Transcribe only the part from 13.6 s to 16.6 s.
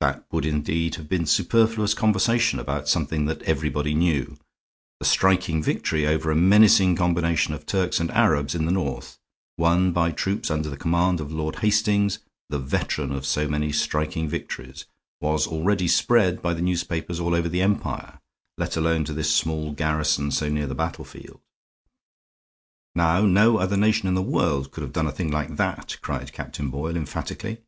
striking victories, was already spread by